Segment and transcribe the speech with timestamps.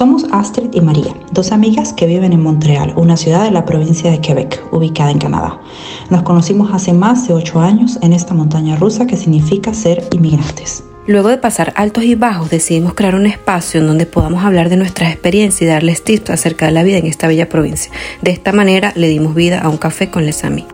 [0.00, 4.10] Somos Astrid y María, dos amigas que viven en Montreal, una ciudad de la provincia
[4.10, 5.60] de Quebec, ubicada en Canadá.
[6.08, 10.84] Nos conocimos hace más de ocho años en esta montaña rusa que significa ser inmigrantes.
[11.06, 14.78] Luego de pasar altos y bajos, decidimos crear un espacio en donde podamos hablar de
[14.78, 17.92] nuestras experiencias y darles tips acerca de la vida en esta bella provincia.
[18.22, 20.64] De esta manera le dimos vida a un café con Les Amis.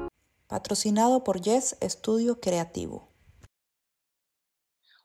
[0.46, 3.08] Patrocinado por Yes Estudio Creativo.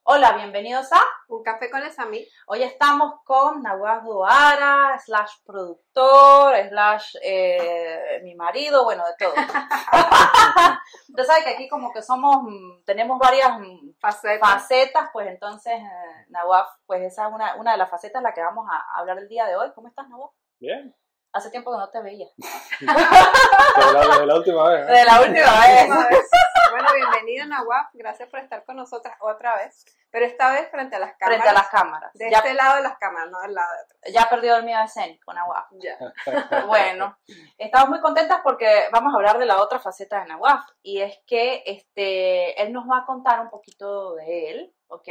[0.04, 2.28] Hola, bienvenidos a Un café con les Amis.
[2.48, 9.34] Hoy estamos con Nahuatl Duara, slash productor, slash eh, mi marido, bueno, de todo.
[11.10, 14.40] Usted sabe que aquí como que somos, mm, tenemos varias mm, Facetas.
[14.40, 16.26] facetas, pues entonces, eh,
[16.88, 19.28] pues esa es una, una de las facetas en la que vamos a hablar el
[19.28, 19.72] día de hoy.
[19.76, 20.36] ¿Cómo estás, Nahuatl?
[20.60, 20.96] Bien.
[21.32, 22.28] Hace tiempo que no te veía.
[22.82, 24.90] La, de la última vez.
[24.90, 24.92] ¿eh?
[24.92, 26.30] De la última vez.
[26.72, 31.00] Bueno, bienvenida Nahuaf, gracias por estar con nosotras otra vez, pero esta vez frente a
[31.00, 31.42] las cámaras.
[31.42, 32.14] Frente a las cámaras.
[32.14, 34.14] De Ya, este lado de las cámaras, no del lado de atrás.
[34.14, 35.76] ya perdió el miedo escénico con Nahuatl.
[35.80, 35.98] Ya.
[36.68, 37.18] Bueno,
[37.58, 41.20] estamos muy contentas porque vamos a hablar de la otra faceta de Nawaf y es
[41.28, 45.08] que este, él nos va a contar un poquito de él, ¿ok?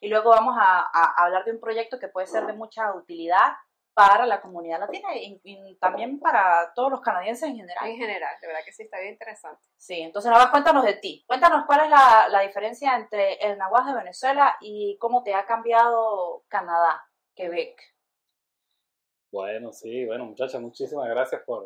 [0.00, 3.52] Y luego vamos a, a hablar de un proyecto que puede ser de mucha utilidad
[3.94, 7.86] para la comunidad latina y, y también para todos los canadienses en general.
[7.88, 9.62] En general, de verdad que sí está bien interesante.
[9.76, 11.22] Sí, entonces Nawaf, cuéntanos de ti.
[11.28, 15.46] Cuéntanos cuál es la, la diferencia entre el Nawaf de Venezuela y cómo te ha
[15.46, 17.04] cambiado Canadá,
[17.36, 17.80] Quebec.
[19.30, 21.64] Bueno, sí, bueno, muchachas, muchísimas gracias por,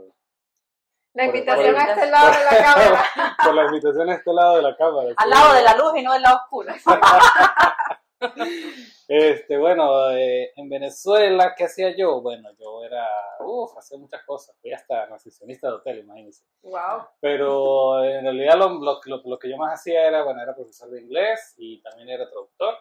[1.15, 3.05] La Por- invitación por- a este lado de la cámara.
[3.45, 5.09] por la invitación a este lado de la cámara.
[5.17, 5.35] Al sí.
[5.35, 6.73] lado de la luz y no del lado oscuro.
[9.09, 12.21] Este, bueno, eh, en Venezuela, ¿qué hacía yo?
[12.21, 13.09] Bueno, yo era,
[13.41, 14.55] uff, hacía muchas cosas.
[14.61, 16.45] Fui hasta recepcionista de hotel, imagínense.
[16.63, 17.07] Wow.
[17.21, 20.91] Pero en realidad lo, lo, lo- lo que yo más hacía era, bueno, era profesor
[20.91, 22.75] de inglés y también era traductor.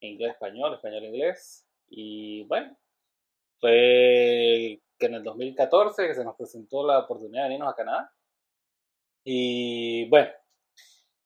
[0.00, 1.66] Inglés-español, español-inglés.
[1.88, 2.76] Y bueno,
[3.60, 8.12] fue que en el 2014 que se nos presentó la oportunidad de irnos a Canadá.
[9.24, 10.30] Y bueno,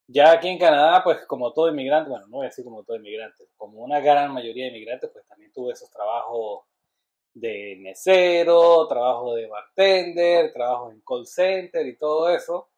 [0.09, 2.97] ya aquí en Canadá, pues como todo inmigrante, bueno, no voy a decir como todo
[2.99, 6.65] inmigrante, como una gran mayoría de inmigrantes, pues también tuve esos trabajos
[7.35, 12.71] de mesero, trabajo de bartender, trabajo en call center y todo eso,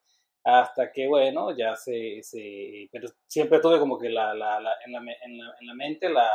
[0.44, 4.92] hasta que, bueno, ya se, se pero siempre tuve como que la, la, la- en,
[4.92, 6.28] la, en, la, en la mente la,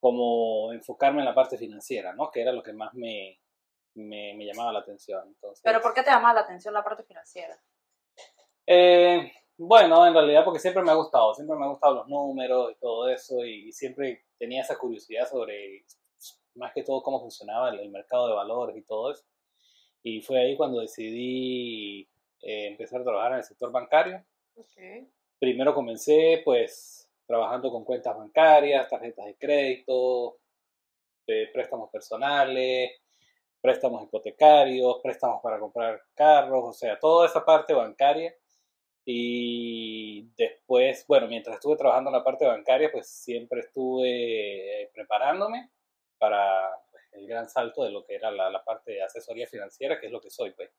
[0.00, 2.30] como enfocarme en la parte financiera, ¿no?
[2.30, 3.38] Que era lo que más me,
[3.94, 5.28] me, me llamaba la atención.
[5.28, 7.56] Entonces, Pero ¿por qué te llama la atención la parte financiera?
[8.66, 9.32] eh,
[9.66, 12.74] bueno, en realidad porque siempre me ha gustado, siempre me han gustado los números y
[12.76, 15.84] todo eso y, y siempre tenía esa curiosidad sobre
[16.54, 19.24] más que todo cómo funcionaba el, el mercado de valores y todo eso.
[20.02, 22.08] Y fue ahí cuando decidí
[22.40, 24.24] eh, empezar a trabajar en el sector bancario.
[24.56, 25.06] Ok.
[25.38, 30.38] Primero comencé pues trabajando con cuentas bancarias, tarjetas de crédito,
[31.26, 32.92] eh, préstamos personales,
[33.60, 38.34] préstamos hipotecarios, préstamos para comprar carros, o sea, toda esa parte bancaria.
[39.12, 45.68] Y después, bueno, mientras estuve trabajando en la parte bancaria, pues siempre estuve eh, preparándome
[46.16, 49.98] para pues, el gran salto de lo que era la, la parte de asesoría financiera,
[49.98, 50.70] que es lo que soy, pues.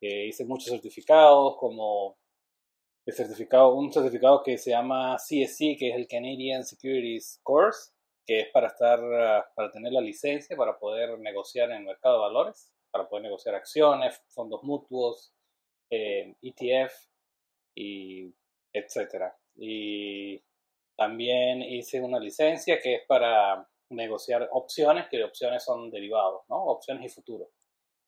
[0.00, 2.16] Eh, hice muchos certificados, como
[3.04, 7.92] el certificado, un certificado que se llama CSC, que es el Canadian Securities Course,
[8.26, 12.14] que es para estar, ah, para tener la licencia para poder negociar en el mercado
[12.14, 15.34] de valores, para poder negociar acciones, fondos mutuos,
[15.90, 17.09] eh, ETF
[17.80, 18.34] y
[18.72, 19.36] etcétera.
[19.56, 20.42] Y
[20.96, 26.64] también hice una licencia que es para negociar opciones, que opciones son derivados, ¿no?
[26.64, 27.48] Opciones y futuros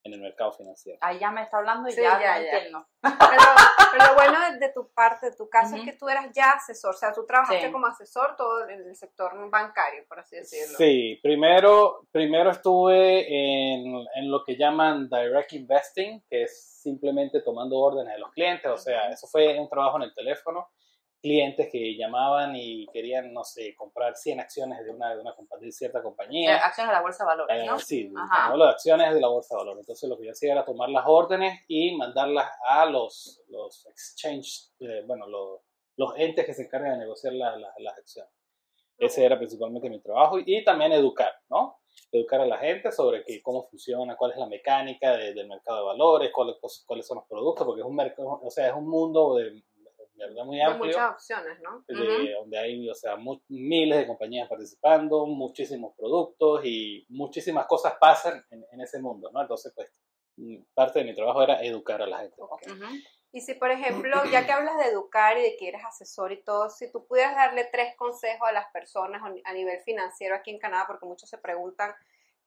[0.04, 0.98] en el mercado financiero.
[1.00, 2.50] Ahí ya me está hablando y Sí, ya, ya, no ya.
[2.50, 2.86] entiendo.
[3.02, 3.44] Pero,
[3.92, 6.94] pero lo bueno de tu parte, de tu caso, es que tú eras ya asesor.
[6.94, 7.72] O sea, tú trabajaste Sí.
[7.72, 10.76] como asesor todo en el sector bancario, por así decirlo.
[10.78, 17.76] Sí, primero, primero estuve en, en lo que llaman direct investing, que es simplemente tomando
[17.78, 20.70] órdenes de los clientes, o sea, eso fue un trabajo en el teléfono,
[21.22, 25.71] clientes que llamaban y querían, no sé, comprar 100 acciones de una, de una de
[25.72, 26.56] cierta Eh, compañía.
[26.56, 27.78] acciones de la bolsa de valores, Eh, ¿no?
[27.78, 29.81] sí, de acciones de la bolsa de valores.
[29.82, 34.73] Entonces lo que yo hacía era tomar las órdenes y mandarlas a los, los exchange,
[34.81, 35.61] eh, bueno, los,
[35.96, 38.32] los entes que se encargan de negociar la- la- las acciones.
[38.99, 41.79] Ese era principalmente mi trabajo y, y también educar, ¿no?
[42.11, 45.79] Educar a la gente sobre que, cómo funciona, cuál es la mecánica de- del mercado
[45.79, 46.56] de valores, cuáles,
[46.87, 49.62] cuáles son los productos, porque es un mercado, o sea, es un mundo de
[50.14, 51.85] verdad muy amplio muchas opciones, ¿no?
[51.87, 52.41] de- Ujú.
[52.41, 58.44] donde hay o sea, mu- miles de compañías participando, muchísimos productos y muchísimas cosas pasan
[58.50, 59.41] en, en ese mundo, ¿no?
[59.41, 59.91] Entonces, pues,
[60.37, 62.37] mm, parte de mi trabajo era educar a la gente.
[62.38, 62.44] ¿no?
[62.47, 62.62] Ok.
[62.67, 62.94] Ujú.
[63.35, 66.43] Y si, por ejemplo, ya que hablas de educar y de que eres asesor y
[66.43, 70.58] todo, si tú pudieras darle tres consejos a las personas a nivel financiero aquí en
[70.58, 71.94] Canadá, porque muchos se preguntan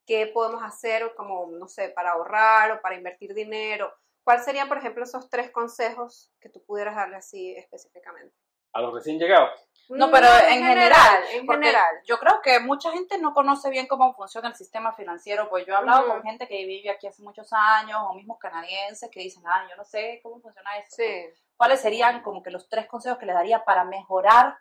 [0.05, 3.91] qué podemos hacer como, no sé, para ahorrar o para invertir dinero,
[4.25, 8.35] ¿cuáles serían, por ejemplo, esos tres consejos que tú pudieras darle así específicamente?
[8.73, 9.51] A los recién llegados.
[9.87, 11.95] No, pero en, general, en general.
[12.05, 15.73] Yo creo que mucha gente no conoce bien cómo funciona el sistema financiero, pues yo
[15.73, 19.43] he hablado con gente que vive aquí hace muchos años, o mismos canadienses que dicen,
[19.45, 20.95] ah, yo no sé cómo funciona eso.
[20.97, 21.25] Sí.
[21.55, 24.57] ¿Cuáles serían como que los tres consejos que les daría para mejorar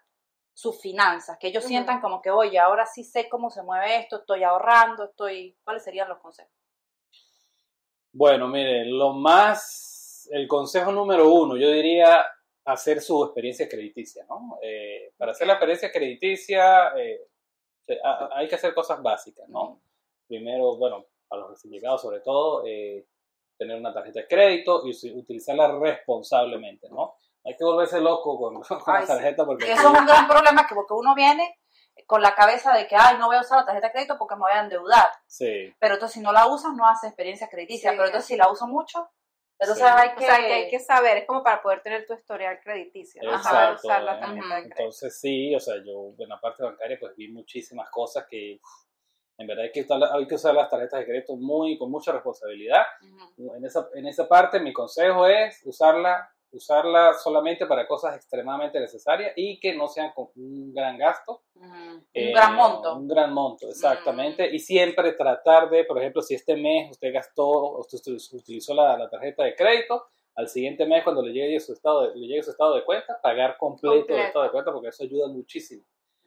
[0.52, 1.38] sus finanzas?
[1.38, 1.70] Que ellos Ujú.
[1.70, 5.58] sientan como que, oye, ahora sí sé cómo se mueve esto, estoy ahorrando, estoy...
[5.64, 6.52] ¿Cuáles serían los consejos?
[8.16, 12.24] Bueno, mire, lo más, el consejo número uno, yo diría
[12.64, 14.56] hacer su experiencia crediticia, ¿no?
[14.62, 17.20] Eh, para hacer la experiencia crediticia eh,
[18.32, 19.80] hay que hacer cosas básicas, ¿no?
[20.28, 23.04] Primero, bueno, a los recién llegados sobre todo, eh,
[23.58, 27.16] tener una tarjeta de crédito y utilizarla responsablemente, ¿no?
[27.44, 29.72] Hay que volverse loco con, con Ay, la tarjeta porque...
[29.72, 31.58] Eso es un gran problema, que porque uno viene
[32.06, 34.34] con la cabeza de que, ay, no voy a usar la tarjeta de crédito porque
[34.34, 35.06] me voy a endeudar.
[35.26, 37.90] Sí, Pero entonces si no la usas, no haces experiencia crediticia.
[37.90, 37.96] Sí.
[37.96, 39.08] pero entonces si la uso mucho,
[39.58, 39.90] entonces Sí.
[39.96, 40.26] hay O que...
[40.26, 43.30] sea, que hay que saber, es como para poder tener tu historial crediticio, ¿no?
[43.30, 44.20] Exacto, Saber usar la eh.
[44.20, 44.76] tarjeta de crédito.
[44.80, 48.60] Entonces sí, o sea, yo en la parte bancaria pues vi muchísimas cosas que
[49.36, 52.12] en verdad hay que, usar, hay que usar las tarjetas de crédito muy, con mucha
[52.12, 52.82] responsabilidad.
[53.36, 59.32] En esa, en esa parte mi consejo es usarla, usarla solamente para cosas extremadamente necesarias
[59.36, 61.42] y que no sean con un gran gasto.
[61.54, 62.96] Un Eh, gran monto.
[62.96, 64.50] Un gran monto, exactamente.
[64.50, 64.54] Mm.
[64.54, 68.96] Y siempre tratar de, por ejemplo, si este mes usted gastó, usted util- utilizó la,
[68.96, 70.04] la tarjeta de crédito,
[70.36, 73.20] al siguiente mes cuando le llegue su estado de, le llegue su estado de cuenta,
[73.22, 75.84] pagar completo, el estado de cuenta, porque eso ayuda muchísimo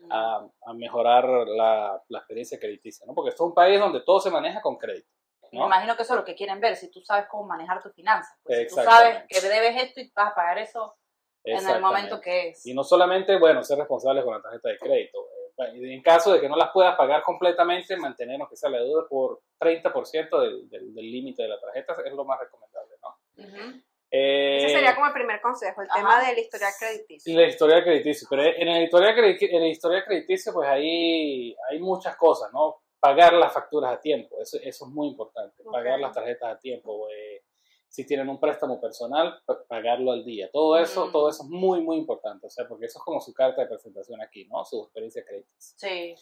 [0.09, 3.13] a, a mejorar la, la experiencia crediticia, ¿no?
[3.13, 5.09] Porque esto es un país donde todo se maneja con crédito,
[5.51, 5.65] Me ¿no?
[5.67, 8.37] imagino que eso es lo que quieren ver, si tú sabes cómo manejar tus finanzas.
[8.43, 10.95] Pues si tú sabes que debes esto y vas a pagar eso
[11.43, 12.65] en el momento que es.
[12.65, 15.19] Y no solamente, bueno, ser responsables con la tarjeta de crédito.
[15.59, 19.07] eh, en caso de que no las puedas pagar completamente, mantenernos que sea la deuda
[19.09, 23.17] por 30% del del- del límite de la tarjeta es lo más recomendable, ¿no?
[23.43, 23.81] Ujú.
[24.11, 25.99] Eh, Ese sería como el primer consejo, el Ajá.
[25.99, 27.35] tema del historial crediticio.
[27.35, 31.79] La historia crediticia, pero en el historial, credi- en el historial crediticio pues ahí hay
[31.79, 32.79] muchas cosas, ¿no?
[32.99, 37.07] Pagar las facturas a tiempo, eso, eso es muy importante, pagar las tarjetas a tiempo,
[37.09, 37.43] eh,
[37.87, 41.11] si tienen un préstamo personal, pa- pagarlo al día, todo eso, Mm.
[41.11, 43.67] todo eso es muy, muy importante, o sea, porque eso es como su carta de
[43.67, 44.65] presentación aquí, ¿no?
[44.65, 45.77] Su experiencia crediticia.
[45.77, 46.15] Sí.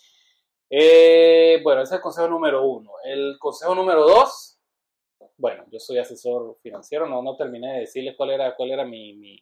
[0.69, 2.91] Eh, bueno, ese es el consejo número uno.
[3.03, 4.59] El consejo número dos,
[5.37, 9.13] bueno, yo soy asesor financiero, no, no terminé de decirles cuál era, cuál era mi,
[9.13, 9.41] mi,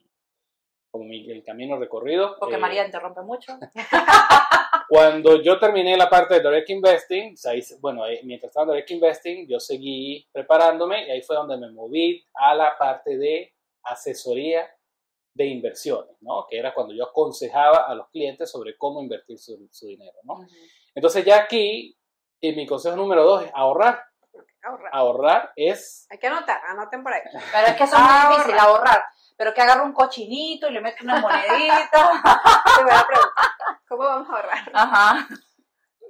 [0.92, 2.36] como mi- el camino recorrido.
[2.40, 3.58] Porque Eh, María interrumpe mucho.
[4.94, 8.72] Cuando yo terminé la parte de Direct Investing, o sea, hice- bueno, mientras estaba en
[8.74, 13.56] Direct Investing, yo seguí preparándome y ahí fue donde me moví a la parte de
[13.84, 14.70] asesoría
[15.34, 16.46] de inversiones, ¿no?
[16.48, 20.34] Que era cuando yo aconsejaba a los clientes sobre cómo invertir su, su dinero, ¿no?
[20.36, 20.48] Ujú.
[20.94, 21.98] Entonces ya aquí,
[22.40, 24.00] eh, mi consejo número dos es ahorrar.
[24.62, 24.90] Ahorrar.
[24.94, 26.06] Ahorrar es...
[26.12, 27.22] Hay que anotar, anoten por ahí.
[27.52, 29.04] Pero es que eso es muy difícil, ahorrar.
[29.36, 31.90] Pero que agarre un cochinito y le mete una monedita.
[32.78, 33.53] Primera pregunta.
[33.96, 34.72] ¿Cómo vamos a ahorrar?
[34.74, 35.28] Ajá.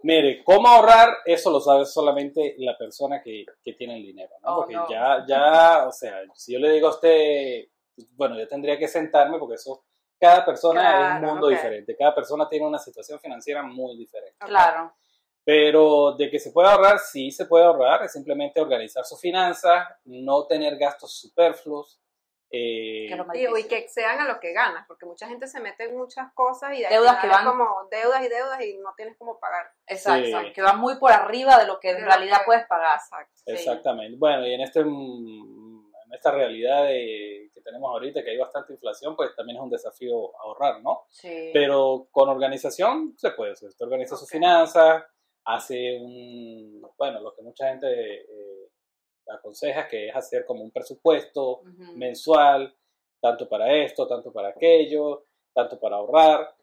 [0.04, 4.54] Mire, cómo ahorrar, eso lo sabe solamente la persona que, que tiene el dinero, ¿no?
[4.54, 4.90] Oh, porque no.
[4.90, 7.66] ya, ya, o sea, si yo le digo a usted,
[8.12, 9.84] bueno, yo tendría que sentarme porque eso,
[10.18, 11.54] cada persona es un Claro, mundo ok.
[11.54, 14.38] diferente, cada persona tiene una situación financiera muy diferente.
[14.40, 14.94] Claro.
[15.44, 19.90] Pero de que se puede ahorrar, sí se puede ahorrar, es simplemente organizar sus finanzas,
[20.06, 22.00] no tener gastos superfluos.
[22.55, 25.98] Eh, Que Y, que excedan a lo que ganas, porque mucha gente se mete en
[25.98, 29.39] muchas cosas y de Deudas que van- como deudas y deudas y no tienes cómo
[29.39, 29.72] pagar.
[29.88, 30.53] Exacto, Sí.
[30.53, 32.95] que va muy por arriba de lo que De en lo realidad que- puedes pagar.
[32.98, 33.33] Exacto.
[33.36, 33.51] Sí.
[33.53, 34.17] Exactamente.
[34.19, 38.74] Bueno, y en este mm, en esta realidad de- que tenemos ahorita, que hay bastante
[38.74, 41.05] inflación, pues también es un desafío ahorrar, ¿no?
[41.10, 41.50] Sí.
[41.53, 43.55] Pero con organización se puede.
[43.55, 44.31] Sea, usted organiza sus Ok.
[44.33, 45.03] finanzas,
[45.45, 47.88] hace un, bueno, lo que mucha gente
[48.22, 48.62] eh,
[49.30, 51.62] aconseja, que es hacer como un presupuesto
[51.96, 52.75] mensual,
[53.22, 56.56] tanto para esto, tanto para aquello, tanto para ahorrar.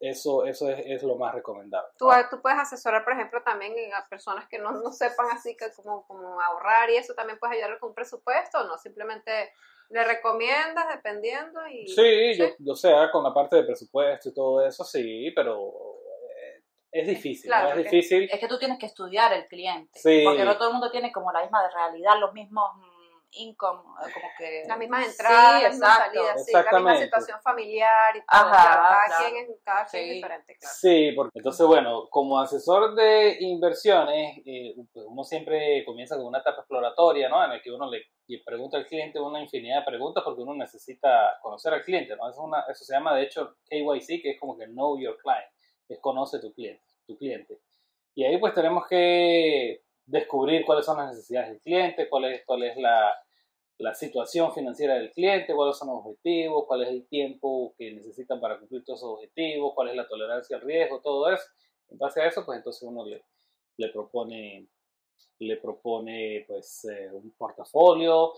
[0.00, 1.90] Eso, eso es, es lo más recomendable.
[1.98, 5.66] Tú, tú puedes asesorar, por ejemplo, también a personas que no, no sepan así que
[5.76, 9.52] como, como ahorrar y eso también puedes ayudarle con un presupuesto o no, simplemente
[9.90, 11.86] le recomiendas dependiendo y...
[11.86, 15.83] Sí, yo, o sea, con la parte de presupuesto y todo eso, sí, pero
[16.94, 18.28] es difícil, Es difícil.
[18.30, 19.90] Es que tú tienes que estudiar el cliente.
[19.98, 20.22] Sí.
[20.24, 24.12] Porque no todo el mundo tiene como la misma realidad, los mismos mm, income, eh,
[24.14, 24.62] como que...
[24.68, 27.04] Las mismas entradas, Sí, las mismas salidas, sí, la misma Exactamente.
[27.04, 28.26] situación familiar y todo.
[28.28, 29.24] Ajá, cada claro.
[29.24, 30.74] quien es, cada quien es diferente, claro.
[30.78, 36.38] Sí, porque entonces, bueno, como asesor de inversiones, eh, pues uno siempre comienza con una
[36.38, 37.42] etapa exploratoria, ¿no?
[37.42, 40.54] En la que uno le y pregunta al cliente una infinidad de preguntas porque uno
[40.54, 42.30] necesita conocer al cliente, ¿no?
[42.30, 45.44] Es una, eso se llama, de hecho, KYC, que es como que Know Your Client,
[45.88, 47.60] es conoce tu cliente, tu cliente.
[48.14, 52.62] Y ahí pues tenemos que descubrir cuáles son las necesidades del cliente, cuál es, cuál
[52.64, 53.14] es la,
[53.78, 58.40] la situación financiera del cliente, cuáles son los objetivos, cuál es el tiempo que necesitan
[58.40, 61.44] para cumplir todos esos objetivos, cuál es la tolerancia al riesgo, todo eso.
[61.88, 63.24] En base a eso, pues entonces uno le,
[63.76, 64.68] le propone,
[65.40, 68.32] le propone pues eh, un portafolio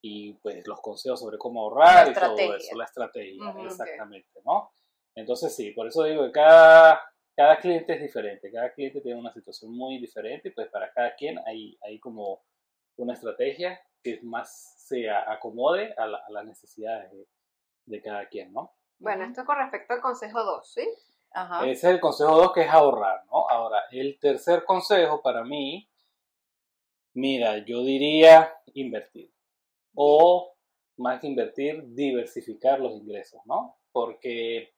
[0.00, 3.66] y pues los consejos sobre cómo ahorrar y todo eso, la estrategia, Ujú, ok.
[3.66, 4.72] exactamente, ¿no?
[5.14, 7.00] Entonces sí, por eso digo que cada,
[7.36, 11.14] cada cliente es diferente, cada cliente tiene una situación muy diferente y pues para cada
[11.14, 12.42] quien hay, hay como
[12.96, 17.26] una estrategia que más se a- acomode a, la- a las necesidades de,
[17.86, 18.72] de cada quien, ¿no?
[18.98, 20.88] Bueno, esto con respecto al consejo 2, ¿sí?
[21.32, 21.64] Ajá.
[21.64, 23.48] Ese es el consejo 2 que es ahorrar, ¿no?
[23.48, 25.88] Ahora, el tercer consejo para mí,
[27.14, 29.30] mira, yo diría invertir.
[29.94, 30.54] O
[30.96, 33.76] más que invertir, diversificar los ingresos, ¿no?
[33.92, 34.72] Porque,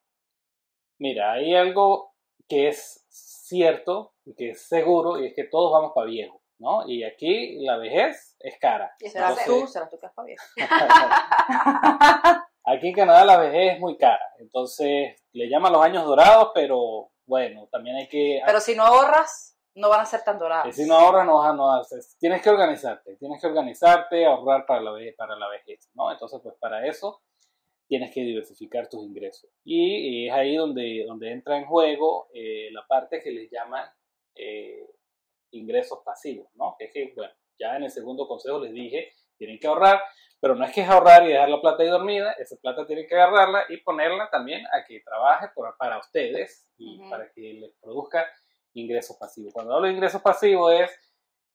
[1.05, 2.15] mira, hay algo
[2.49, 6.89] que es cierto y que es seguro y es que todos vamos para viejo, ¿no?
[6.89, 8.91] Y aquí la vejez es cara.
[9.01, 9.67] Y ¿Serás Entonces- tú?
[9.71, 10.45] ¿Serás tú que es para viejo?
[12.67, 17.11] Aquí en Canadá la vejez es muy cara, entonces le llaman los años dorados, pero
[17.27, 18.41] bueno, también hay que...
[18.47, 20.75] Pero si no ahorras, no van a ser tan que dorados.
[20.75, 21.53] si no ahorras, no vas a...
[21.53, 22.17] No haces.
[22.19, 26.11] Tienes que organizarte, tienes que organizarte, ahorrar para la, vejez, para la vejez, ¿no?
[26.11, 27.21] Entonces, pues para eso
[27.87, 29.51] tienes que diversificar tus ingresos.
[29.65, 33.89] Y, es ahí donde, donde entra en juego eh, la parte que les llaman
[34.35, 34.87] eh,
[35.51, 36.75] ingresos pasivos, ¿no?
[36.79, 40.01] Que es que, bueno, ya en el segundo consejo les dije, tienen que ahorrar,
[40.41, 43.07] pero no es que es ahorrar y dejar la plata ahí dormida, esa plata tienen
[43.07, 47.11] que agarrarla y ponerla también a que trabaje por- para ustedes y Ujú.
[47.11, 48.27] para que les produzca
[48.75, 49.53] ingresos pasivos.
[49.53, 50.91] Cuando hablo de ingresos pasivos es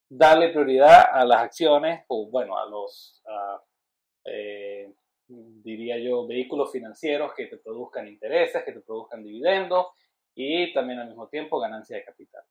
[0.09, 3.62] darle prioridad a las acciones o, bueno, a los, ah,
[4.25, 4.93] eh,
[5.29, 9.88] diría yo, vehículos financieros que te produzcan intereses, que te produzcan dividendos
[10.36, 12.43] y también al mismo tiempo ganancia de capital,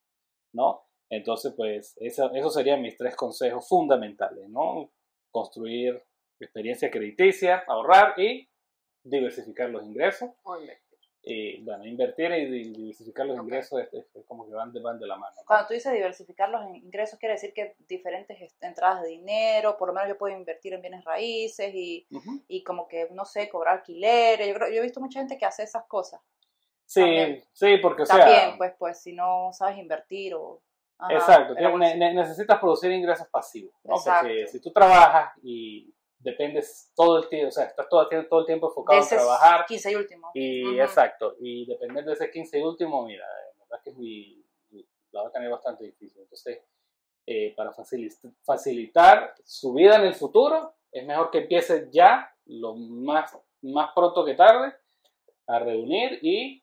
[0.53, 0.83] ¿no?
[1.11, 4.93] Entonces, pues, eso, esos serían mis tres consejos fundamentales, ¿no?
[5.31, 6.03] Construir
[6.39, 8.49] experiencia crediticia, ahorrar y
[9.03, 10.31] diversificar los ingresos.
[10.45, 10.57] O
[11.31, 15.07] Y, bueno, invertir y di- diversificar los ingresos es, como que van de, van de
[15.07, 15.35] la mano.
[15.37, 15.43] ¿no?
[15.47, 19.95] Cuando tú dices diversificar los ingresos, quiere decir que diferentes entradas de dinero, por lo
[19.95, 22.07] menos yo puedo invertir en bienes raíces y,
[22.49, 24.49] y como que, no sé, cobrar alquileres.
[24.49, 26.21] Yo, creo, yo he visto mucha gente que hace esas cosas.
[26.87, 27.45] Sí, También.
[27.53, 30.63] sí, porque o sea, También, pues, pues, si no sabes invertir o...
[31.01, 33.97] Ajá, exacto, tienes- ne- necesitas producir ingresos pasivos, ¿no?
[34.03, 38.29] Porque si tú trabajas y dependes todo el tiempo, o sea, estás todo, el tiempo-
[38.29, 40.31] todo el tiempo enfocado en trabajar 15 y último.
[40.35, 43.25] y exacto, y depender de ese 15 y último, mira,
[43.57, 44.45] la verdad que es muy,
[45.13, 46.23] la va a tener bastante difícil.
[46.23, 46.61] Entonces,
[47.27, 52.75] eh, para facilitar, facilitar su vida en el futuro, es mejor que empiece ya, lo
[52.75, 54.75] más, más pronto que tarde,
[55.47, 56.63] a reunir y,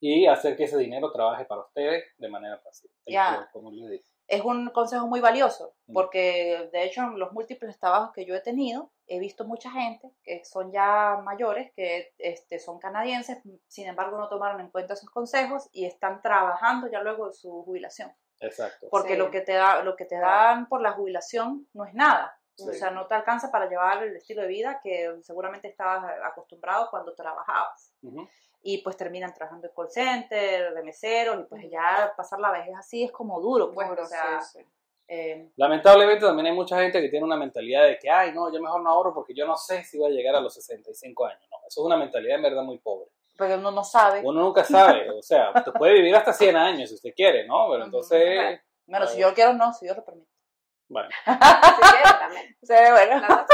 [0.00, 2.92] y hacer que ese dinero trabaje para ustedes de manera pasiva.
[3.06, 3.48] Ya.
[3.52, 4.04] Como les digo.
[4.28, 5.94] Es un consejo muy valioso, Mm.
[5.94, 10.10] porque de hecho en los múltiples trabajos que yo he tenido, he visto mucha gente
[10.22, 15.10] que son ya mayores, que este, son canadienses, sin embargo no tomaron en cuenta esos
[15.10, 18.12] consejos y están trabajando ya luego de su jubilación.
[18.40, 18.86] Exacto.
[18.90, 19.18] Porque Sí.
[19.18, 22.38] lo que te da, lo que te dan por la jubilación no es nada.
[22.60, 22.78] O Sí.
[22.78, 27.14] sea, no te alcanza para llevar el estilo de vida que seguramente estabas acostumbrado cuando
[27.14, 27.94] trabajabas.
[28.02, 28.28] Ujú.
[28.62, 32.74] Y pues terminan trabajando en call center, de meseros, y pues ya pasar la vejez
[32.76, 33.88] así es como duro, pues.
[33.88, 34.66] Duro, o sea, sí, sí.
[35.08, 38.60] eh, Lamentablemente también hay mucha gente que tiene una mentalidad de que, ay, no, yo
[38.60, 41.42] mejor no ahorro porque yo no sé si voy a llegar a los 65 años.
[41.50, 43.08] No, eso es una mentalidad en verdad muy pobre.
[43.36, 44.20] porque uno no sabe.
[44.24, 47.68] Uno nunca sabe, o sea, usted puede vivir hasta 100 años si usted quiere, ¿no?
[47.70, 50.28] Pero entonces, Bueno, si yo quiero, no, si Dios lo permite.
[50.88, 51.08] Bueno.
[52.62, 53.46] Sí, bueno, La verdad,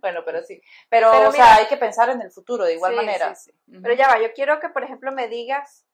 [0.00, 0.60] bueno, pero sí.
[0.88, 3.34] Pero, Pero o sea, hay que pensar en el futuro de igual Sí, manera.
[3.34, 3.58] sí, sí.
[3.72, 3.82] Ujú.
[3.82, 5.86] Pero ya va, yo quiero que, por ejemplo, me digas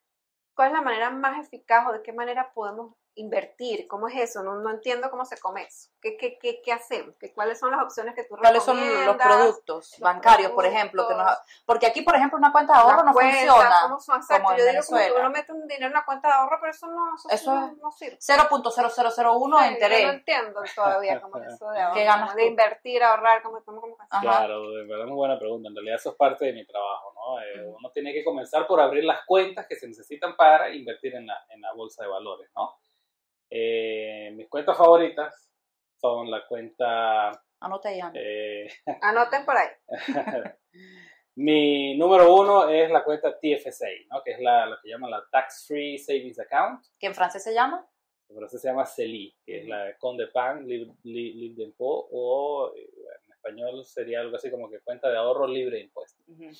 [0.54, 3.86] cuál es la manera más eficaz o de qué manera podemos invertir.
[3.88, 4.42] ¿Cómo es eso?
[4.42, 5.90] No, no entiendo cómo se come eso.
[6.00, 7.14] ¿Qué, qué, qué, qué hacemos?
[7.18, 11.06] ¿Qué, ¿Cuáles son las opciones que tú ¿Cuáles son los productos Los bancarios, por ejemplo?
[11.08, 13.76] Que nos, porque aquí, por ejemplo, una cuenta de ahorro no funciona.
[13.82, 14.16] ¿cómo son?
[14.16, 16.58] Exacto, como en yo digo como uno mete un dinero en una cuenta de ahorro,
[16.60, 18.18] pero eso no, eso, Eso no, es no sirve.
[18.18, 20.00] 0.0001 de interés.
[20.00, 21.94] Yo no entiendo todavía cómo es eso de ahorro.
[21.94, 22.48] ¿Qué ganas de tú?
[22.48, 25.68] invertir, ahorrar, cómo, cómo, cómo claro, de verdad muy buena pregunta.
[25.68, 27.40] En realidad eso es parte de mi trabajo, ¿no?
[27.40, 27.74] Eh.
[27.76, 31.44] Uno tiene que comenzar por abrir las cuentas que se necesitan para invertir en la,
[31.50, 32.78] en la bolsa de valores, ¿no?
[33.50, 35.48] Eh, mis cuentas favoritas
[36.00, 38.00] son la cuenta Anota ahí.
[38.14, 38.68] Eh,
[39.02, 39.68] Anoten por ahí.
[41.36, 44.22] mi número uno es la cuenta TFSA, ¿no?
[44.24, 46.84] que es la, lo que llaman la Tax Free Savings Account.
[46.98, 47.86] ¿Que en francés se llama?
[48.28, 52.72] En francés se llama CELI, que es la Con de Pan, Libre, li- libre o
[52.76, 52.90] eh,
[53.26, 56.26] en español sería algo así como que cuenta de ahorro libre de impuestos.
[56.28, 56.50] Ujú.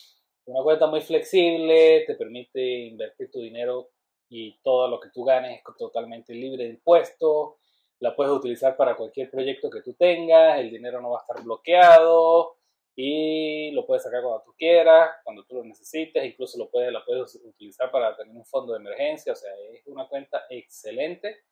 [0.47, 3.90] Una cuenta muy flexible, te permite invertir tu dinero
[4.28, 7.54] y todo lo que tú ganes es totalmente libre de impuestos.
[8.00, 11.42] La puedes utilizar para cualquier proyecto que tú tengas, el dinero no va a estar
[11.42, 12.56] bloqueado
[12.94, 17.04] y lo puedes sacar cuando tú quieras, cuando tú lo necesites, incluso lo puedes, la
[17.04, 21.44] puedes utilizar para tener un fondo de emergencia, o sea, es una cuenta excelente.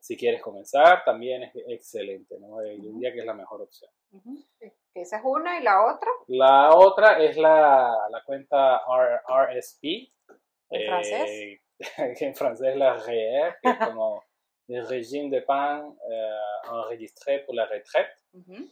[0.00, 2.60] Si quieres comenzar, también es excelente, ¿no?
[2.62, 3.90] Eh, Yo diría que es la mejor opción.
[4.12, 4.36] Ujú.
[4.60, 6.10] Que esa es una y la otra.
[6.28, 9.20] La otra es la, la cuenta R-
[9.58, 9.84] RSP.
[10.70, 11.60] ¿En eh, francés?
[11.78, 14.22] Que en francés la RER, que es como
[14.68, 18.12] el régime de pan eh, enregistré pour la retraite.
[18.32, 18.70] Ujú.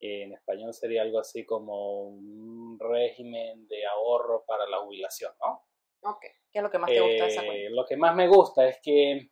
[0.00, 5.64] Y en español sería algo así como un régimen de ahorro para la jubilación, ¿no?
[6.10, 6.22] Ok.
[6.50, 7.70] ¿Qué es lo que más te gusta de esa Eh, cuenta?
[7.70, 9.30] Lo que más me gusta es que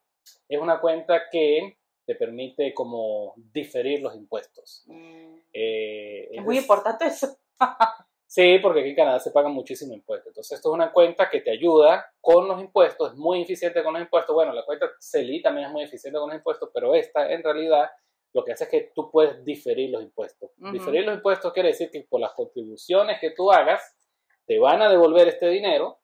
[0.48, 4.84] es una cuenta que te permite como diferir los impuestos.
[4.86, 7.36] Mm, Eh, Es es muy importante eso.
[8.30, 10.28] Sí, porque aquí en Canadá se pagan muchísimo impuesto.
[10.28, 13.92] Entonces, esto es una cuenta que te ayuda con los impuestos, es muy eficiente con
[13.92, 14.32] los impuestos.
[14.32, 17.90] Bueno, la cuenta CELI también es muy eficiente con los impuestos, pero esta en realidad
[18.32, 20.49] lo que hace es que tú puedes diferir los impuestos.
[20.60, 20.70] Ujú.
[20.70, 23.96] Diferir los impuestos quiere decir que por las contribuciones que tú hagas,
[24.46, 25.99] te van a devolver este dinero,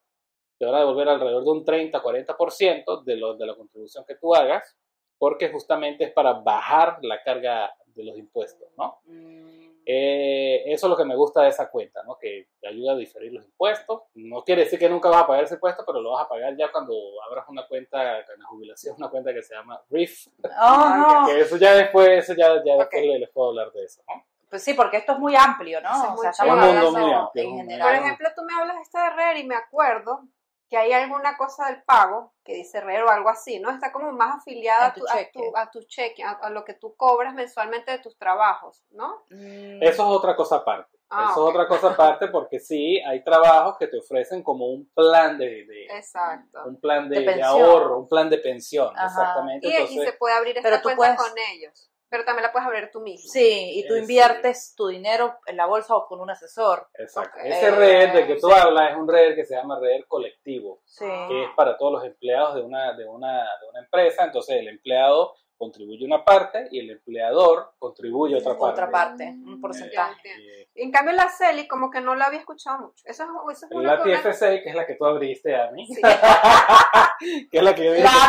[0.58, 4.34] te van a devolver alrededor de un 30-40% de, lo, de la contribución que tú
[4.34, 4.76] hagas,
[5.16, 8.98] porque justamente es para bajar la carga de los impuestos, ¿no?
[9.04, 12.18] Mm, Eh, eso es lo que me gusta de esa cuenta, ¿no?
[12.18, 14.02] Que te ayuda a diferir los impuestos.
[14.14, 16.56] No quiere decir que nunca vas a pagar ese impuesto, pero lo vas a pagar
[16.56, 16.92] ya cuando
[17.24, 20.26] abras una cuenta en la jubilación, una cuenta que se llama RIF.
[20.60, 21.26] Oh, no.
[21.26, 24.24] Que eso ya después, eso ya, ya después les, les puedo hablar de eso, ¿no?
[24.50, 25.88] Pues sí, porque esto es muy amplio, ¿no?
[25.88, 27.88] Es o sea, estamos Es un mundo hablando muy amplio, en general.
[27.88, 30.22] Por ejemplo, tú me hablas de esta de RER y me acuerdo
[30.68, 33.70] que hay alguna cosa del pago que dice RER o algo así, ¿no?
[33.70, 35.30] Está como más afiliada A a tu a cheque.
[35.32, 39.24] tu, a tu cheque, a, a lo que tú cobras mensualmente de tus trabajos, ¿no?
[39.30, 40.96] Mm, Eso es otra cosa aparte.
[41.08, 44.90] Ah, eso es otra cosa aparte porque sí, hay trabajos que te ofrecen como un
[44.92, 46.64] plan de, de- Exacto.
[46.64, 47.48] un plan de, De de pensión.
[47.62, 49.06] ahorro, un plan de pensión, Ajá.
[49.06, 49.68] exactamente.
[49.68, 52.52] Y, y Entonces, se puede abrir esta Pero cuenta puedes- con ellos, pero también la
[52.52, 53.28] puedes abrir tú mismo.
[53.30, 56.88] Sí, y tú Eh, inviertes tu dinero en la bolsa o con un asesor.
[56.94, 57.38] Exacto.
[57.42, 58.54] Ese REER del que tú sí.
[58.56, 61.04] hablas es un REER que se llama REER colectivo, Sí.
[61.28, 64.24] Que es para todos los empleados de una, de una, de una empresa.
[64.24, 68.66] Entonces el empleado contribuye una parte y el empleador contribuye otra parte.
[68.82, 70.28] Otra parte, Mm, un ya porcentaje.
[70.28, 73.02] Eh, En cambio, la CELI como que no la había escuchado mucho.
[73.04, 75.86] Eso es, eso es una la TFC, que es la que tú abriste a mí,
[75.86, 76.00] Sí.
[77.50, 78.24] que es la que yo dije La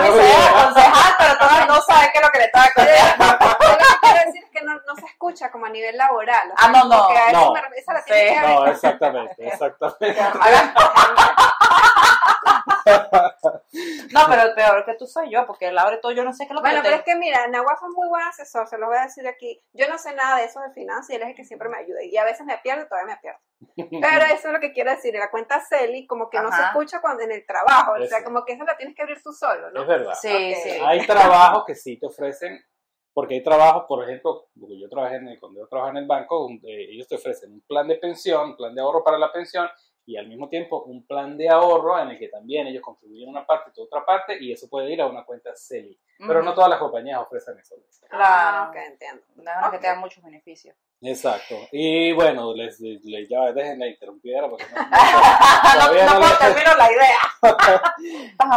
[0.61, 3.25] aconsejar, pero todavía no sabe qué es lo que le estaba aconsejando.
[3.25, 6.49] Lo que quiero decir es que no, no se escucha como a nivel laboral.
[6.51, 6.87] o Ah, no, no,
[7.33, 7.51] no.
[7.69, 8.13] me- esa la Sí.
[8.47, 10.21] No, exactamente, exactamente.
[14.11, 16.45] No, pero el peor que tú soy yo, porque él abre todo, yo no sé
[16.45, 18.77] qué es lo que Bueno, pero es que mira, Nahuaf es muy buen asesor, se
[18.77, 19.61] los voy a decir aquí.
[19.73, 21.77] Yo no sé nada de eso de finanzas y él es el que siempre me
[21.77, 22.03] ayuda.
[22.03, 23.39] Y a veces me pierdo y todavía me pierdo.
[24.01, 25.13] Pero eso es lo que quiero decir.
[25.15, 27.93] La cuenta CELI como que no se escucha cuando en el trabajo.
[27.93, 29.81] O sea, como que eso la tienes que abrir tú solo, ¿no?
[29.81, 30.13] Es verdad.
[30.19, 30.69] Sí, sí.
[30.83, 32.59] Hay trabajos que sí te ofrecen,
[33.13, 36.07] porque hay trabajos, por ejemplo, porque yo trabajé en el, cuando yo trabajé en el
[36.07, 39.17] banco, un- eh, ellos te ofrecen un plan de pensión, un plan de ahorro para
[39.17, 39.67] la pensión,
[40.07, 43.45] y al mismo tiempo un plan de ahorro en el que también ellos contribuyen una
[43.45, 45.99] parte y tu otra parte, y eso puede ir a una cuenta CELI.
[46.19, 47.75] Pero no todas las compañías ofrecen eso.
[48.09, 48.23] Claro.
[48.25, 49.21] Ah, ok, entiendo.
[49.35, 49.81] Nada que Ok.
[49.81, 50.75] te da muchos beneficios.
[51.01, 51.55] Exacto.
[51.71, 56.31] Y bueno, les, les, les- ya dejen de interrumpir porque no, no, no no puedo
[56.31, 57.19] le- terminar la idea.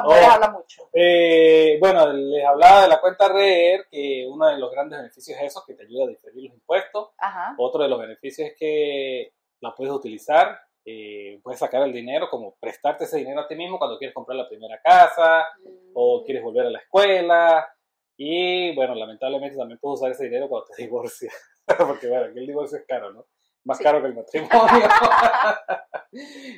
[0.05, 0.13] Oh.
[0.33, 0.89] hablan mucho.
[0.93, 5.45] Eh, bueno, les hablaba de la cuenta REER, que uno de los grandes beneficios es
[5.47, 7.11] eso, que te ayuda a diferir los impuestos.
[7.19, 7.55] Ajá.
[7.59, 12.57] Otro de los beneficios es que la puedes utilizar, eh, puedes sacar el dinero, como
[12.61, 15.47] prestarte ese dinero a ti mismo cuando quieres comprar la primera casa
[15.95, 17.69] o quieres volver a la escuela.
[18.17, 21.35] Y bueno, lamentablemente también puedes usar ese dinero cuando te divorcias,
[21.79, 23.27] porque bueno, aquí el divorcio es caro, ¿no?
[23.65, 23.85] Más Sí.
[23.85, 24.89] caro que el matrimonio.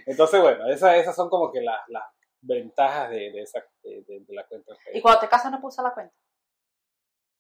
[0.07, 2.05] Entonces, bueno, esas, esas son como que las, las
[2.41, 4.73] ventajas de, de esa, de, de- de la cuenta.
[4.93, 6.15] Y cuando te casas no puedes usar la cuenta.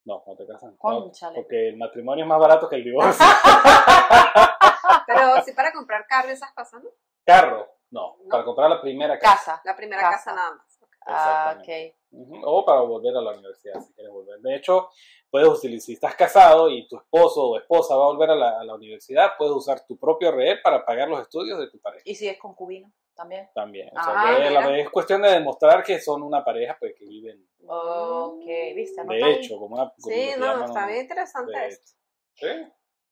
[0.05, 0.77] No, no te casan.
[0.83, 3.25] No, porque el matrimonio es más barato que el divorcio.
[5.07, 6.91] Pero sí para comprar carro esas cosas, ¿no?
[7.25, 8.29] Carro, no, No.
[8.29, 9.35] para comprar la primera casa.
[9.37, 9.63] Casa.
[9.65, 10.17] La primera Casa.
[10.17, 10.79] casa nada más.
[11.05, 11.97] Ah, Exactamente.
[12.11, 12.21] ok.
[12.29, 14.39] Ujú, O para volver a la universidad, si quieres volver.
[14.41, 14.91] De hecho,
[15.31, 18.61] puedes utilizar, si estás casado y tu esposo o esposa va a volver a la,
[18.61, 22.03] a la universidad, puedes usar tu propio REER para pagar los estudios de tu pareja
[22.07, 23.51] Y si es concubino también.
[23.55, 23.89] también.
[23.89, 24.61] O Ah, sea, que mira.
[24.69, 29.03] la- es cuestión de demostrar que son una pareja pues, que viven, Ok, ¿viste?
[29.05, 29.91] de hecho, como una...
[29.91, 31.91] como Sí, no, llaman está bien interesante de esto.
[31.91, 31.97] hecho.
[32.35, 32.47] Sí.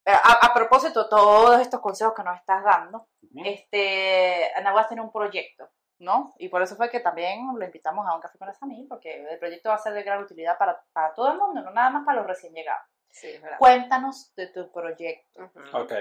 [0.07, 3.43] eh, a, a propósito, todos estos consejos que nos estás dando, Ujú.
[3.45, 5.69] este, Anahuas tiene un proyecto,
[5.99, 6.33] ¿no?
[6.39, 9.23] Y por eso fue que también lo invitamos a un café con las amigas, porque
[9.31, 11.91] el proyecto va a ser de gran utilidad para, para todo el mundo, no nada
[11.91, 12.83] más para los recién llegados.
[13.11, 13.29] Sí.
[13.59, 15.43] Cuéntanos de tu proyecto.
[15.45, 15.77] Ujú.
[15.79, 15.93] Ok.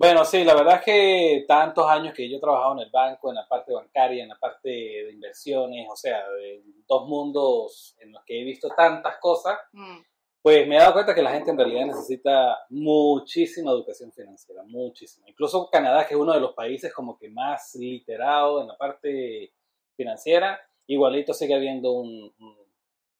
[0.00, 3.30] Bueno, sí, la verdad es que tantos años que yo he trabajado en el banco,
[3.30, 8.12] en la parte bancaria, en la parte de inversiones, o sea, de dos mundos en
[8.12, 9.98] los que he visto tantas cosas, Mm,
[10.40, 15.28] pues me he dado cuenta que la gente en realidad necesita muchísima educación financiera, muchísima.
[15.28, 19.52] Incluso Canadá, que es uno de los países como que más literado en la parte
[19.96, 22.68] financiera, igualito sigue habiendo un, un-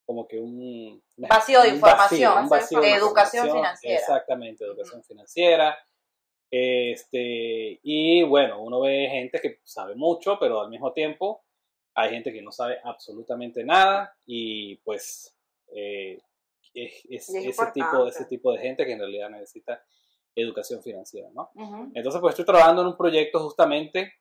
[0.07, 3.99] como que un Vacío de un información, un vacío de educación información, financiera.
[3.99, 5.79] Exactamente, educación financiera.
[6.51, 11.45] Este, y bueno, uno ve gente que sabe mucho, pero al mismo tiempo
[11.95, 15.37] hay gente que no sabe absolutamente nada y pues
[15.75, 16.19] eh,
[16.75, 19.83] es, es Y es ese, tipo, ese tipo de gente que en realidad necesita
[20.35, 21.51] educación financiera, ¿no?
[21.95, 24.13] Entonces, pues estoy trabajando en un proyecto justamente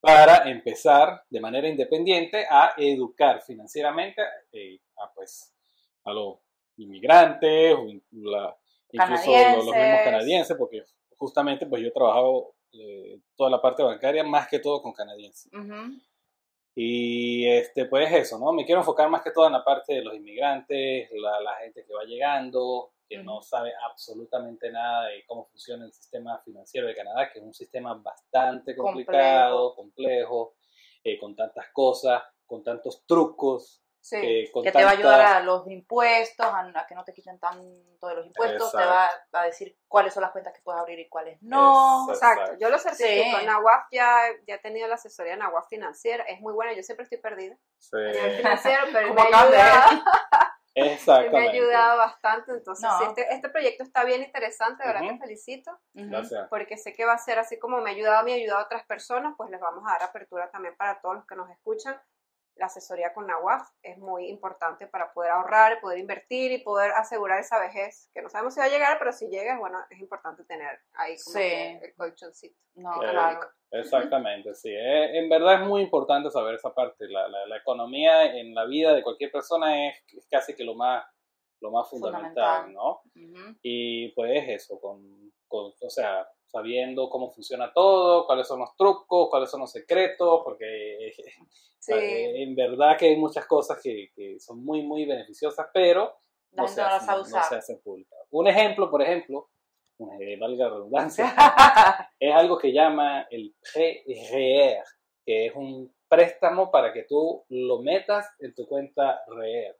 [0.00, 5.54] para empezar de manera independiente a educar financieramente eh, a, pues,
[6.04, 6.38] a los
[6.78, 8.56] inmigrantes, o la-
[8.90, 10.82] incluso los, los mismos canadienses, porque
[11.22, 15.52] justamente pues yo he trabajado eh, toda la parte bancaria más que todo con canadienses.
[15.52, 16.00] Ujú.
[16.74, 18.52] Y este, pues eso, ¿no?
[18.52, 21.84] Me quiero enfocar más que todo en la parte de los inmigrantes, la, la gente
[21.86, 23.42] que va llegando, que no Ujú.
[23.42, 27.94] sabe absolutamente nada de cómo funciona el sistema financiero de Canadá, que es un sistema
[27.94, 30.54] bastante complicado, complejo,
[31.04, 33.81] eh, con tantas cosas, con tantos trucos.
[34.04, 34.16] Sí.
[34.20, 37.12] eh, con que te va a ayudar a los impuestos, a, a que no te
[37.12, 39.26] quiten tanto de los impuestos, te Exacto.
[39.32, 42.08] va a decir cuáles son las cuentas que puedes abrir y cuáles no.
[42.10, 42.40] Exacto.
[42.42, 43.38] Exacto, yo lo certifico.
[43.38, 43.46] Sí.
[43.46, 47.04] Nahuaf ya, ya he tenido la asesoría de Nahuaf financiera, es muy buena, yo siempre
[47.04, 47.96] estoy perdida Sí,
[48.38, 49.52] financiero, pero me ayudado,
[50.74, 51.48] él me ha exactamente.
[51.50, 52.98] ayudado bastante, entonces No.
[52.98, 55.12] sí, este, este proyecto está bien interesante, de verdad Ujú.
[55.12, 56.08] que felicito, Ujú.
[56.10, 56.48] Gracias.
[56.50, 58.58] porque sé que va a ser así como me ha ayudado a mí, ha ayudado
[58.58, 61.48] a otras personas, pues les vamos a dar apertura también para todos los que nos
[61.50, 62.00] escuchan.
[62.56, 67.40] La asesoría con Nahuaf es muy importante para poder ahorrar, poder invertir y poder asegurar
[67.40, 70.44] esa vejez, que no sabemos si va a llegar, pero si llega, bueno, es importante
[70.44, 71.40] tener ahí como Sí.
[71.40, 72.56] que el colchoncito.
[72.74, 73.40] No, Eh, claro.
[73.70, 74.68] Exactamente, sí.
[74.70, 77.08] Eh, en verdad es muy importante saber esa parte.
[77.08, 80.74] La, la, la economía en la vida de cualquier persona es, es casi que lo
[80.74, 81.04] más,
[81.60, 82.72] lo más fundamental, Fundamental.
[82.74, 83.02] ¿no?
[83.62, 89.28] Y pues eso, con, con, o sea, sabiendo cómo funciona todo, cuáles son los trucos,
[89.30, 91.14] cuáles son los secretos, porque eh,
[91.78, 91.92] Sí.
[91.96, 96.14] en verdad que hay muchas cosas que, que son muy, muy beneficiosas, pero
[96.52, 98.18] no se, no la hacen, no se hacen públicas.
[98.30, 99.50] Un ejemplo, por ejemplo,
[100.20, 101.34] eh, valga la redundancia,
[102.20, 104.84] es algo que llama el PREER,
[105.24, 109.76] que es un préstamo para que tú lo metas en tu cuenta REER.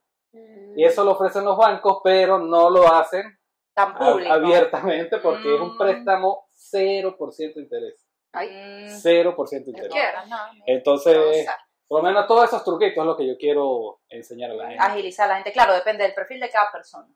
[0.75, 3.23] Y eso lo ofrecen los bancos, pero no lo hacen
[3.73, 4.31] Tan público.
[4.33, 5.77] abiertamente porque es un Mm.
[5.77, 8.07] préstamo 0% de interés.
[8.33, 8.87] Mm.
[9.01, 9.91] 0% de No, interés.
[9.93, 10.25] quiero.
[10.27, 10.63] no, no.
[10.67, 11.47] Entonces,
[11.87, 14.83] por lo menos todos esos truquitos es lo que yo quiero enseñar a la gente.
[14.83, 15.51] agilizar a la gente.
[15.51, 17.07] Claro, depende del perfil de cada persona.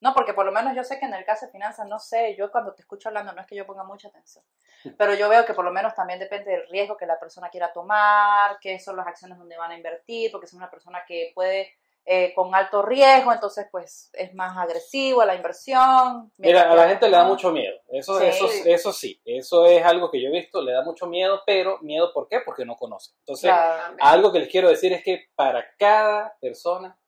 [0.00, 2.34] No, porque por lo menos yo sé que en el caso de finanzas, no sé,
[2.36, 4.44] yo cuando te escucho hablando no es que yo ponga mucha atención,
[4.98, 7.72] pero yo veo que por lo menos también depende del riesgo que la persona quiera
[7.72, 11.72] tomar, qué son las acciones donde van a invertir, porque es una persona que puede
[12.04, 16.32] eh, con alto riesgo, entonces pues es más agresivo a la inversión.
[16.36, 17.78] Mira, a la gente le da mucho miedo.
[17.88, 18.26] Eso, Sí.
[18.26, 21.78] eso, eso sí, eso es algo que yo he visto, le da mucho miedo, pero
[21.80, 22.40] miedo ¿por qué?
[22.44, 23.12] Porque no conoce.
[23.20, 23.96] Entonces, Claro.
[24.00, 26.98] algo que les quiero decir es que para cada persona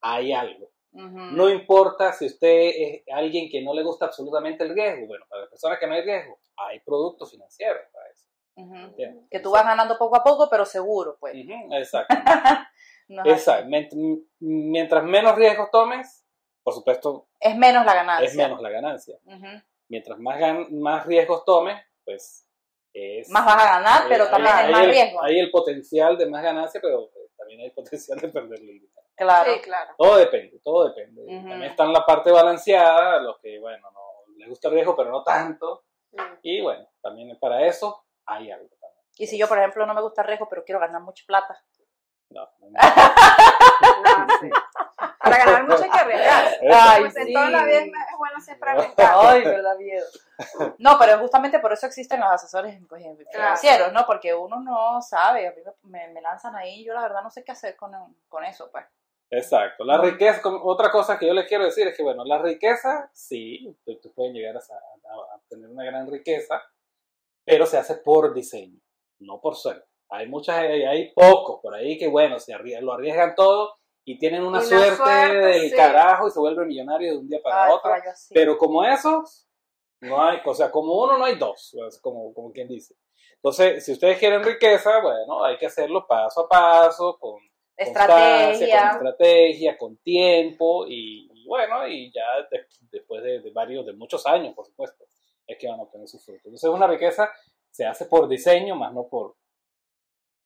[0.00, 0.68] hay algo.
[0.92, 1.08] Ujú.
[1.08, 5.06] No importa si usted es alguien que no le gusta absolutamente el riesgo.
[5.06, 8.28] Bueno, para las personas que no hay riesgo, hay productos financieros para eso.
[8.56, 8.74] Ujú.
[8.74, 9.24] ¿entiendes?
[9.30, 11.34] Que tú vas ganando poco a poco, pero seguro, pues.
[11.34, 12.14] Ujú, Exacto.
[13.08, 13.32] No es.
[13.32, 13.68] Exacto.
[13.68, 16.24] Mient- Mientras menos riesgos tomes,
[16.62, 18.26] por supuesto, Es menos la ganancia.
[18.28, 19.18] es menos la ganancia.
[19.88, 22.46] Mientras más, gan- más riesgos tomes, pues
[22.94, 23.28] es...
[23.30, 25.22] Más vas a ganar, pero eh, también hay- es más el- riesgo.
[25.22, 28.72] Hay el potencial de más ganancia, pero eh, también hay potencial de perderlo.
[29.14, 29.52] Claro.
[29.54, 29.94] Sí, claro.
[29.98, 31.22] Todo depende, todo depende.
[31.26, 34.00] También está en la parte balanceada, los que, bueno, no
[34.36, 35.84] les gusta el riesgo, pero no tanto.
[36.42, 39.02] Y bueno, también para eso hay algo también.
[39.18, 41.62] Y si yo, por ejemplo, no me gusta el riesgo, pero quiero ganar mucha plata.
[42.32, 42.78] No, no, no.
[44.26, 44.50] No, sí.
[45.18, 46.44] Para ganar mucho hay que arriesgar.
[46.72, 49.14] Ay, Pues en toda la vida es bueno siempre arriesgar.
[49.18, 50.06] Ay, verdad miedo.
[50.78, 54.04] No, pero justamente por eso existen los asesores pues, financieros, ¿no?
[54.06, 57.30] Porque uno no sabe, a mí me, me lanzan ahí y yo la verdad no
[57.30, 57.92] sé qué hacer con,
[58.28, 58.84] con eso, pues.
[59.30, 59.84] Exacto.
[59.84, 63.66] La riqueza, otra cosa que yo les quiero decir es que, bueno, la riqueza, sí,
[63.68, 66.60] ustedes pueden llegar a, a- a tener una gran riqueza,
[67.44, 68.78] pero se hace por diseño,
[69.20, 69.86] no por suerte.
[70.12, 74.42] Hay muchas, hay, pocos por ahí que, bueno, se arrie- lo arriesgan todo y tienen
[74.44, 75.76] una suerte, suerte, del sí.
[75.76, 77.90] carajo y se vuelven millonarios de un día para Ay, otro.
[77.90, 78.14] para.
[78.34, 79.48] Pero como esos,
[80.00, 82.94] No hay, o sea, como uno no hay dos, como, como quien dice.
[83.36, 87.40] Entonces, si ustedes quieren riqueza, bueno, hay que hacerlo paso a paso, con
[87.76, 88.80] Estrategia.
[88.80, 93.92] con estrategia, con tiempo y, y bueno, y ya de- después de, de varios, de
[93.92, 95.04] muchos años, por supuesto,
[95.46, 96.44] es que van a obtener sus frutos.
[96.46, 97.30] Entonces, una riqueza
[97.70, 99.34] se hace por diseño, más no por,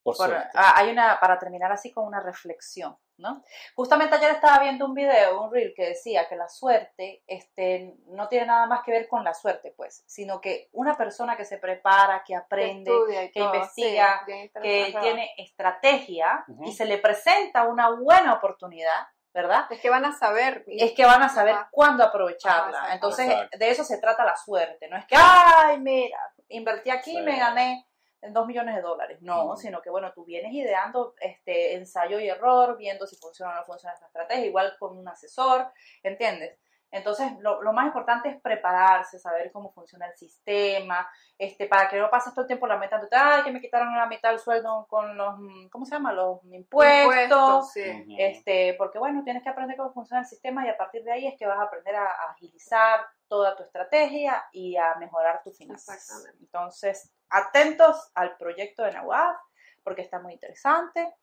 [0.06, 0.48] por, Por- suerte.
[0.54, 3.42] ah, hay una, para terminar así con una reflexión, ¿no?
[3.74, 8.28] Justamente ayer estaba viendo un video, un reel que decía que la suerte este, no
[8.28, 11.58] tiene nada más que ver con la suerte, pues, sino que una persona que se
[11.58, 12.90] prepara, que aprende,
[13.32, 19.66] que todo, investiga, sí, que tiene estrategia y se le presenta una buena oportunidad, ¿verdad?
[19.70, 20.64] Es que van a saber.
[20.68, 21.68] Es que van a saber Ajá.
[21.72, 22.94] cuándo Ajá, aprovecharla.
[22.94, 23.58] Entonces, Exacto.
[23.58, 24.88] de eso se trata la suerte.
[24.88, 27.22] No es que, ay, mira, invertí aquí y Sí.
[27.22, 27.86] me gané
[28.32, 29.18] dos millones de dólares.
[29.22, 29.56] No, Ujú.
[29.56, 33.64] sino que, bueno, tú vienes ideando este ensayo y error, viendo si funciona o no
[33.64, 35.66] funciona esta estrategia, igual con un asesor,
[36.02, 36.58] ¿entiendes?
[36.98, 41.98] Entonces, lo, lo más importante es prepararse, saber cómo funciona el sistema, este, para que
[41.98, 45.16] no pases todo el tiempo lamentándote, ay, que me quitaron la mitad del sueldo con
[45.16, 46.12] los, mm, ¿cómo se llama?
[46.12, 47.72] Los impuestos.
[47.72, 48.16] sí.
[48.18, 51.26] Este, porque bueno, tienes que aprender cómo funciona el sistema y a partir de ahí
[51.26, 55.56] es que vas a aprender a, a agilizar toda tu estrategia y a mejorar tus
[55.56, 55.96] finanzas.
[55.96, 56.44] Exactamente.
[56.44, 59.38] Entonces, atentos al proyecto de Nahuatl
[59.82, 61.14] porque está muy interesante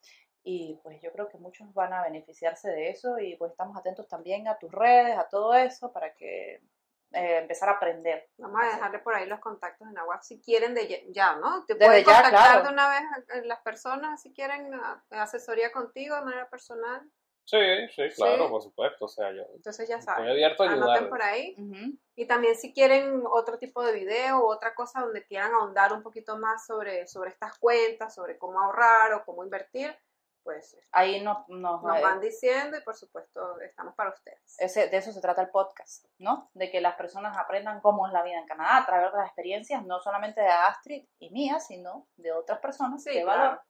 [0.43, 4.07] y pues yo creo que muchos van a beneficiarse de eso y pues estamos atentos
[4.07, 6.61] también a tus redes, a todo eso para que
[7.15, 8.27] eh, empezar a aprender.
[8.37, 11.63] Vamos a dejarle por ahí los contactos en Aguap si quieren de ya- ya, ¿no?
[11.65, 12.63] Te Desde pueden ya, contactar claro.
[12.67, 17.01] de una vez a las personas si quieren a- asesoría contigo de manera personal.
[17.45, 17.57] Sí,
[17.93, 18.49] sí, claro, Sí.
[18.51, 19.05] por supuesto.
[19.05, 20.29] O sea, yo Entonces ya estoy saben.
[20.29, 21.09] abierto a Anoten ayudar.
[21.09, 21.55] por ahí.
[22.15, 26.01] Y también si quieren otro tipo de video o otra cosa donde quieran ahondar un
[26.03, 29.95] poquito más sobre, sobre estas cuentas, sobre cómo ahorrar o cómo invertir,
[30.43, 34.55] pues Ahí nos, nos, nos van diciendo y por supuesto estamos para ustedes.
[34.59, 36.49] ese, de eso se trata el podcast, ¿no?
[36.53, 39.27] De que las personas aprendan cómo es la vida en Canadá a través de las
[39.27, 43.39] experiencias, no solamente de Astrid y mía, sino de otras personas Sí, de claro.
[43.41, 43.61] valor,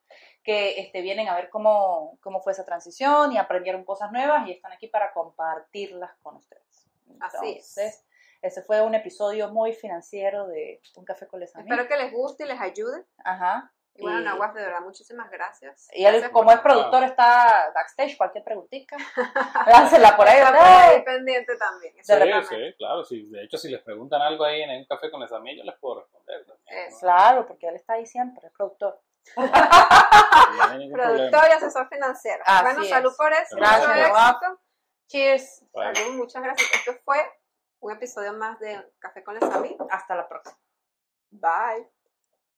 [0.43, 4.51] que este, vienen a ver cómo, cómo fue esa transición y aprendieron cosas nuevas y
[4.51, 6.87] están aquí para compartirlas con ustedes.
[7.19, 7.77] Así es.
[7.77, 8.05] Entonces,
[8.41, 11.71] ese fue un episodio muy financiero de Un Café con Les Amis.
[11.71, 13.05] Espero que les guste y les ayude.
[13.23, 13.71] Ajá.
[13.95, 15.87] Y bueno, Y- Nahuas, de verdad, muchísimas gracias.
[15.93, 18.97] Y él, Gracias como es productor, está backstage, cualquier preguntita,
[19.67, 20.89] láncela por ahí, ¿verdad?
[20.89, 21.95] ahí pendiente también.
[21.95, 23.03] De Sí, sí, claro.
[23.03, 23.29] Sí.
[23.29, 25.79] De hecho, si les preguntan algo ahí en un café con las amigas, yo les
[25.79, 26.45] puedo responder.
[26.45, 26.99] también, ¿no?
[26.99, 28.99] Claro, porque él está ahí siempre, es productor.
[30.53, 32.43] No Productor y asesor financiero.
[32.45, 32.89] Así bueno, es.
[32.89, 33.55] salud por eso.
[33.55, 34.59] Gracias, éxito.
[35.07, 35.63] Cheers.
[35.73, 35.95] Bye.
[35.95, 36.69] Salud, muchas gracias.
[36.73, 37.17] Esto fue
[37.79, 39.87] un episodio más de Café con las Amigas.
[39.91, 40.57] Hasta la próxima.
[41.31, 41.92] Bye.